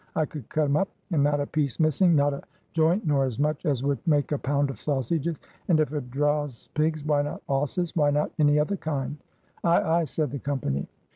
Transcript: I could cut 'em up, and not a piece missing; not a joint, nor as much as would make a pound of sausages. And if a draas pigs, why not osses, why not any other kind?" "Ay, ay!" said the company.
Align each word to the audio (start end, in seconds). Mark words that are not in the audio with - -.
I 0.15 0.25
could 0.25 0.49
cut 0.49 0.63
'em 0.65 0.75
up, 0.77 0.87
and 1.11 1.21
not 1.23 1.39
a 1.39 1.45
piece 1.45 1.79
missing; 1.79 2.15
not 2.15 2.33
a 2.33 2.41
joint, 2.73 3.05
nor 3.05 3.23
as 3.23 3.37
much 3.37 3.67
as 3.67 3.83
would 3.83 3.99
make 4.07 4.31
a 4.31 4.37
pound 4.39 4.71
of 4.71 4.81
sausages. 4.81 5.37
And 5.67 5.79
if 5.79 5.91
a 5.91 6.01
draas 6.01 6.69
pigs, 6.73 7.05
why 7.05 7.21
not 7.21 7.43
osses, 7.47 7.95
why 7.95 8.09
not 8.09 8.31
any 8.39 8.57
other 8.57 8.77
kind?" 8.77 9.17
"Ay, 9.63 9.81
ay!" 9.99 10.03
said 10.05 10.31
the 10.31 10.39
company. 10.39 10.87